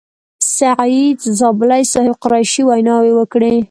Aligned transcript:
سعید 0.57 1.19
زابلي 1.39 1.83
صاحب، 1.91 2.15
قریشي 2.23 2.61
ویناوې 2.67 3.11
وکړې. 3.15 3.55